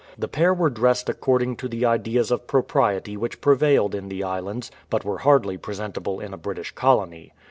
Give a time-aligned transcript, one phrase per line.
[0.17, 4.23] The pair were dressed accord ing to the ideas of propriety which prevailed in the
[4.23, 7.33] islands, but were hardly presentable in a British colony.